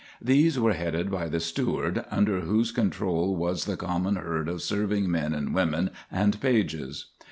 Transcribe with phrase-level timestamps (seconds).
[0.19, 5.11] These were headed by the steward, under whose control was the common herd of serving
[5.11, 7.11] men and women and pages.